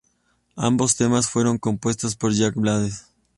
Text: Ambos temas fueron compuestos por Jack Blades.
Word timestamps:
Ambos 0.55 0.95
temas 0.95 1.29
fueron 1.29 1.59
compuestos 1.59 2.15
por 2.15 2.33
Jack 2.33 2.55
Blades. 2.55 3.05